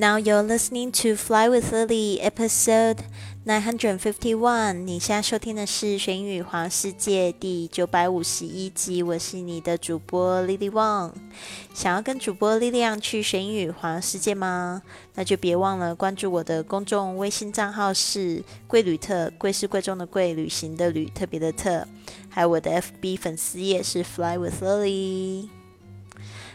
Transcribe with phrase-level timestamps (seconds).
[0.00, 3.00] Now you're listening to Fly with Lily, episode
[3.44, 4.86] nine hundred fifty one。
[4.86, 9.02] 你现在收听的是《玄宇环世界》第九百五十一集。
[9.02, 11.12] 我是你的主播 Lily Wang。
[11.74, 14.80] 想要跟主播力量去玄宇环世界吗？
[15.16, 21.86] 那就别忘了关注我的公众微信账号是贵旅特，贵是贵重的贵，旅行的旅，特别的特。
[22.30, 25.59] 还有我的 FB 粉丝页是 Fly with Lily。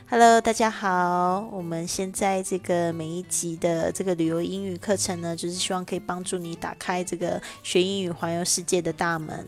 [0.07, 1.49] Hello，大家好。
[1.51, 9.43] 我们现在这个每一集的这个旅游英语课程呢，就是希望可以帮助你打开这个学英语环游世界的大门。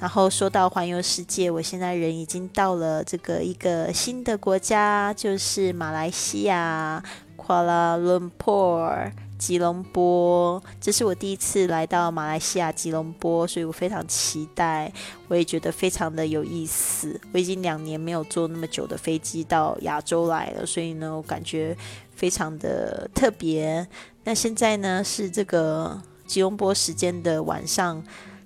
[0.00, 7.00] 然后说到环游世界，我现在人已经到了这个一个新的国家，就是马来西亚
[7.36, 9.12] ，Kuala Lumpur。
[9.40, 14.92] 吉隆坡，这是我第一次来到马来西亚吉隆坡，所以我非常期待，
[15.28, 17.18] 我也觉得非常的有意思。
[17.32, 21.74] 我已经两年没有坐那么久的飞机到亚洲来了，所以呢，我感觉
[22.14, 23.88] 非常的特别。
[24.24, 28.04] 那现在呢是这个吉隆坡时间的晚上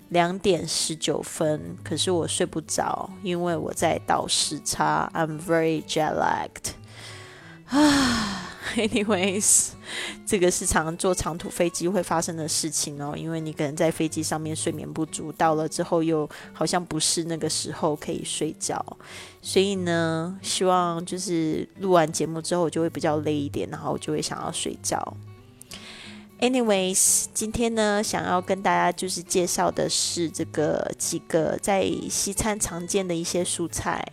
[0.09, 6.71] 两点十九分，可是我睡不着，因为我在倒时差，I'm very jet lagged。
[7.75, 8.44] 啊。
[8.75, 9.69] Anyways，
[10.25, 18.83] 这个是常坐长途飞机会发生的事情哦，因为你可能在飞机上面睡眠不足，到了之后又好像不是那个时候可以睡觉，
[19.41, 25.15] 所以呢，希望就是录完节目之后我就会比较累一点，然后就会想要睡觉。
[26.39, 34.03] Anyways，今天呢，想要跟大家就是介绍的是这个几个在西餐常见的一些蔬菜。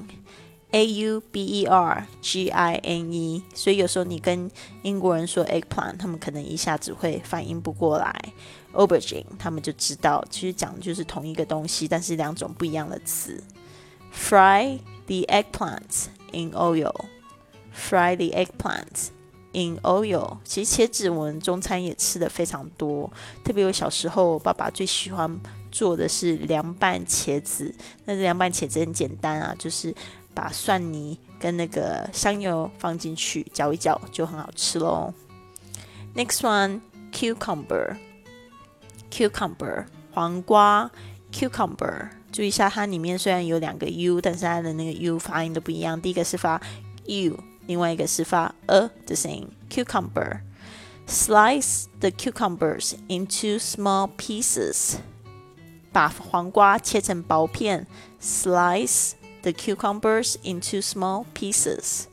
[0.71, 4.51] A U B E R G I N E，所以有时候你跟
[4.83, 8.13] 英国人说 eggplant，他们可能一下子会反应不过来。
[8.73, 13.43] Aubergine，他们就知道，其实讲的就是同一个东西，但是两种不一样的词。
[14.11, 16.93] Fry the eggplants in oil.
[17.73, 19.09] Fry the eggplants
[19.53, 20.37] in oil。
[20.43, 23.11] 其实茄子我们中餐也吃的非常多，
[23.43, 25.39] 特别我小时候，爸爸最喜欢
[25.71, 27.73] 做的是凉拌茄子。
[28.05, 29.95] 那这凉拌茄子很简单啊，就是。
[30.31, 35.13] 把蒜泥跟那个香油放进去搅一搅，就很好吃喽。
[36.15, 36.79] Next one,
[37.11, 37.97] cucumber,
[39.11, 40.89] cucumber 黄瓜
[41.33, 45.99] ，cucumber 注意一下，它里面虽然有两个 u，但是它的那个 u 发音都不一样。
[45.99, 46.61] 第一个是发
[47.05, 49.47] u，另外一个是发 a 的声音。
[49.69, 50.41] Cucumber,
[51.07, 54.95] slice the cucumbers into small pieces，
[55.91, 57.87] 把黄瓜切成薄片
[58.21, 59.13] ，slice。
[59.41, 62.03] the cucumbers into small pieces.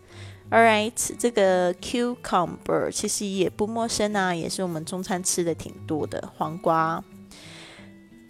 [0.48, 7.02] All right，这个 cucumber 其实也不陌生啊，也是我们中餐吃的挺多的黄瓜。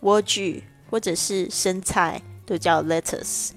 [0.00, 3.50] 莴苣或者是生菜都叫 lettuce。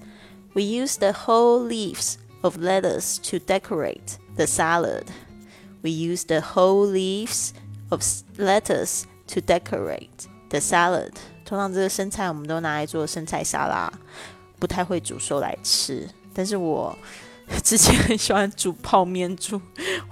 [0.53, 5.05] We use the whole leaves of lettuce to decorate the salad。
[5.81, 7.53] we use the whole leaves
[7.89, 8.01] of
[8.37, 11.13] lettuce to decorate the salad。
[11.45, 13.91] 通常这个生菜我们都拿来做生菜沙拉，
[14.59, 16.07] 不太会煮熟来吃。
[16.33, 16.97] 但是我
[17.63, 19.59] 之前很喜欢煮泡面煮，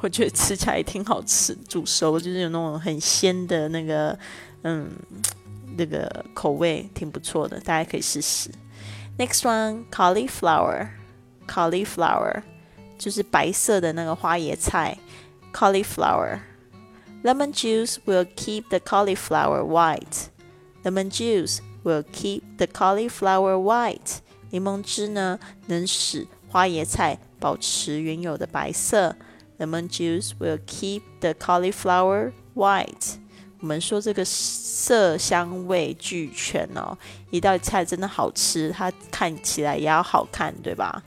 [0.01, 1.55] 我觉得吃起来挺好吃。
[1.67, 4.17] 煮熟就是有那种很鲜的那个，
[4.63, 4.89] 嗯，
[5.76, 8.50] 那个口味挺不错的，大家可以试试。
[9.18, 10.88] Next one, cauliflower,
[11.46, 12.42] cauliflower
[12.98, 14.98] 就是白色的那个花椰菜，
[15.52, 20.28] cauliflower。Lemon juice will keep the cauliflower white.
[20.82, 24.18] Lemon juice will keep the cauliflower white.
[24.50, 29.16] 柠檬汁呢，能使花椰菜保持原有的白色。
[29.58, 33.18] Lemon juice will keep the cauliflower white。
[33.59, 36.97] 我们说这个色香味俱全哦，
[37.31, 41.01] 一道菜真的好吃，它看起来也要好看，对吧？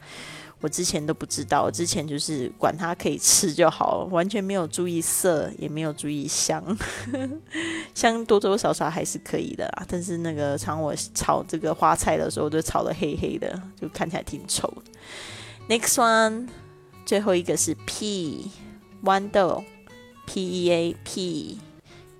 [0.62, 6.62] 我之前都不知道，我之前就是管它可以吃就好，完全没有注意色，也没有注意香，
[7.94, 9.86] 香多多少少还是可以的啦。
[9.88, 14.70] 但是那个常我炒这个花菜的时候，就炒的黑黑的，就看起来挺丑。
[15.66, 16.48] Next one，
[17.06, 18.50] 最后一个是 P，
[19.04, 19.64] 豌豆
[20.26, 21.58] ，P E A P。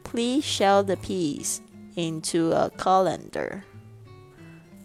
[0.10, 1.62] Please shell the peas
[1.96, 3.64] into a colander.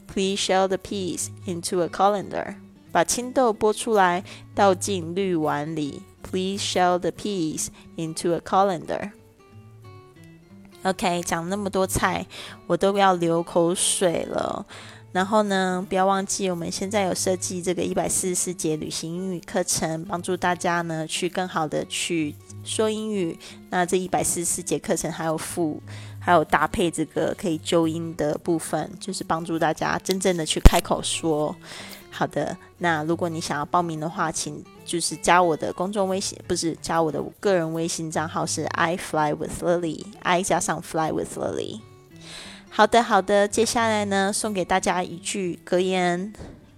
[0.07, 2.57] Please shell the peas into a colander.
[2.93, 4.25] 把青豆剥出来，
[4.55, 6.03] 倒进滤碗里。
[6.23, 9.13] Please shell the peas into a colander.
[10.83, 12.27] OK，讲那么多菜，
[12.67, 14.67] 我都要流口水了。
[15.16, 22.36] 然后呢，不要忘记，我们现在有设计这个一百四十四节旅行英语课程，帮助大家呢去更好的去
[22.66, 23.40] 说英语。
[23.70, 25.82] 那这一百四十四节课程还有附，
[26.20, 31.56] 还有搭配这个可以纠音的部分，就是帮助大家真正的去开口说。
[32.12, 41.80] 好的，那如果你想要报名的话，请就是加我的公众微信，不是加我的个人微信账号是 I fly with Lily，I 加上 fly with Lily。
[42.76, 46.34] 好的，好的，接下来呢，送给大家一句格言，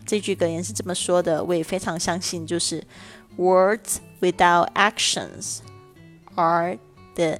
[0.05, 2.83] 这句格言是这么说的，我也非常相信，就是
[3.35, 5.61] Words without actions
[6.35, 6.77] are
[7.15, 7.39] the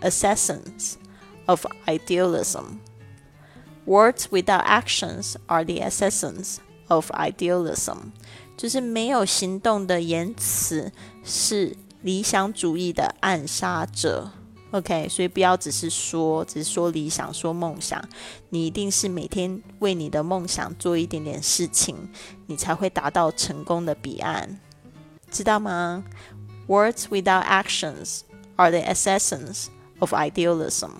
[0.00, 0.94] assassins
[1.46, 2.80] of idealism.
[3.86, 6.56] Words without actions are the assassins.
[6.88, 8.10] Of idealism，
[8.56, 10.90] 就是没有行动的言辞
[11.24, 14.32] 是理想主义的暗杀者。
[14.72, 18.02] OK，所以不要只是说，只是说理想、说梦想，
[18.48, 21.94] 你一定是每天为你的梦想做一点点事情，
[22.46, 24.58] 你才会达到成功的彼岸，
[25.30, 26.02] 知道吗
[26.66, 28.20] ？Words without actions
[28.56, 29.66] are the assassins
[29.98, 30.90] of idealism.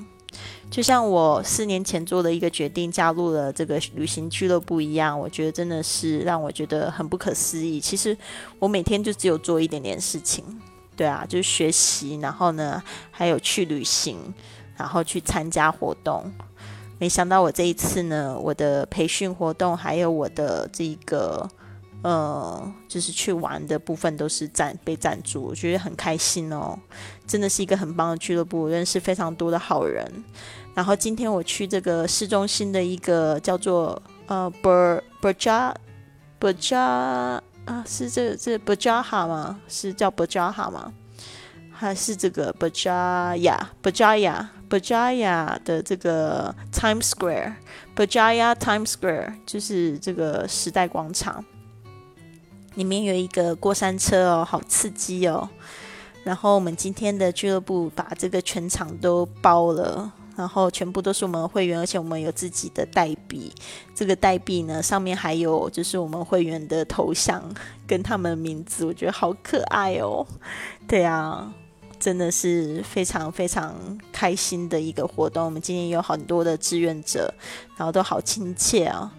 [0.70, 7.80] 就像我四年前做的一个决定，加入了这个旅行俱乐部一样，我觉得真的是让我觉得很不可思议。
[7.80, 8.16] 其实
[8.58, 10.44] 我每天就只有做一点点事情，
[10.96, 14.18] 对啊，就是学习，然后呢，还有去旅行，
[14.76, 16.30] 然后去参加活动。
[16.98, 21.48] 没想到我这一次呢，我的培训活动还有我的这个
[22.02, 26.78] 呃，就是去玩的部分都是赞被赞助，我觉得很开心哦。
[27.26, 30.06] 真的是一个很棒的俱乐部，认识非常多的好人。
[30.74, 35.74] 然后今天我去这个市中心的一个叫做呃 Ber Berja
[36.40, 39.60] Berja 啊，是这这 bajaha 吗？
[39.68, 40.92] 是叫 bajaha 吗？
[41.74, 47.54] 还是这个 Bajaya Bajaya Bajaya 的这个 Times Square
[47.96, 51.44] Bajaya Times Square 就是这个时代广场，
[52.74, 55.48] 里面有一个过山车哦，好刺激哦！
[56.22, 60.12] 然后我们今天的俱乐部把这个全场都包了。
[60.36, 63.52] 然后全部都是我们会员，而且我们有自己的代币。
[63.94, 67.42] 这个代币呢，上面还有就是我们会员的头像
[67.86, 70.26] 跟他们的名字，我觉得好可爱哦。
[70.88, 71.52] 对啊，
[71.98, 73.74] 真的是非常非常
[74.10, 75.44] 开心的一个活动。
[75.44, 77.32] 我们今天有很多的志愿者，
[77.76, 79.12] 然后都好亲切啊。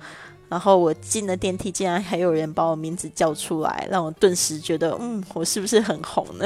[0.54, 6.46] 然后我进了电梯，竟然还有人把我名字叫出来，让我顿时觉得，嗯，我是不是很红呢？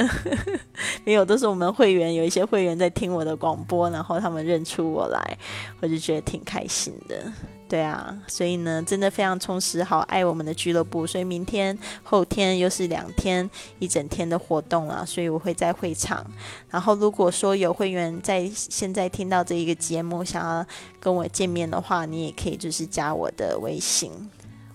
[1.04, 5.38] 没有，都是我们会员，有一些会员在听我的广播，然后他们认出我来，
[5.80, 7.30] 我就觉得挺开心的。
[7.68, 11.06] 对啊，所以呢，真的非常充实，好爱我们的俱乐部。
[11.06, 13.48] 所以明天、后天又是两天
[13.78, 16.24] 一整天的活动了，所以我会在会场。
[16.70, 20.66] 然后如果说有会员在现在听到这一个节目，想要
[20.98, 24.10] 跟我见面的话，你也可以就是加我的微信。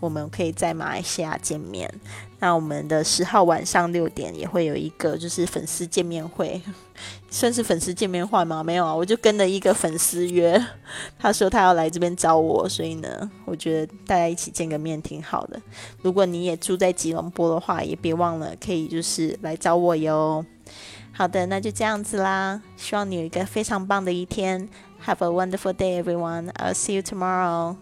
[0.04, 1.90] 我们可以在马来西亚见面。
[2.40, 6.62] 那我们的十号晚上六点也会有一个就是粉丝见面会，
[7.32, 8.62] 算是粉丝见面会吗？
[8.62, 10.62] 没有啊，我就跟了一个粉丝约，
[11.18, 15.62] 他说他要来这边找我，所以呢，我觉得大家一起见个面挺好的。
[16.02, 20.46] 如果你也住在吉隆坡的话，也别忘了可以就是来找我哟。
[21.14, 22.62] 好的，那就这样子啦。
[22.76, 24.68] 希望你有一个非常棒的一天。
[25.06, 26.52] Have a wonderful day, everyone.
[26.56, 27.78] I'll see you tomorrow.